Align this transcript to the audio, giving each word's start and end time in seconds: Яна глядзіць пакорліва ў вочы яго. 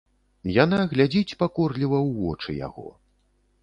Яна 0.63 0.79
глядзіць 0.95 1.37
пакорліва 1.43 1.97
ў 2.07 2.19
вочы 2.25 2.61
яго. 2.67 2.87